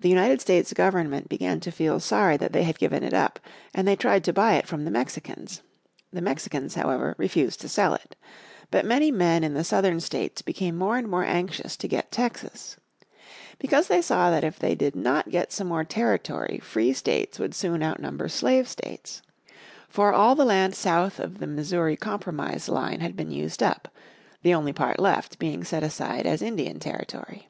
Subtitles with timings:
[0.00, 3.40] The United States Government began to feel sorry that they had given it up,
[3.74, 5.62] and they tried to buy it from the Mexicans.
[6.12, 8.14] The Mexicans, however, refused to sell it.
[8.70, 12.76] But many men in the southern states became more and more anxious to get Texas.
[13.58, 17.54] Because they saw that if they did not get some more territory free states would
[17.54, 19.22] soon outnumber slave states.
[19.88, 23.88] For all the land south of the Missouri Compromise line had been used up,
[24.42, 27.48] the only part left being set aside as Indian Territory.